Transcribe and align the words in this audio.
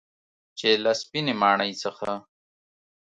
چې 0.57 0.69
له 0.83 0.91
سپینې 1.01 1.33
ماڼۍ 1.41 1.71
څخه 1.83 2.09